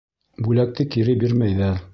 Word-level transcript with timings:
Бүләкте 0.47 0.87
кире 0.97 1.17
бирмәйҙәр. 1.25 1.83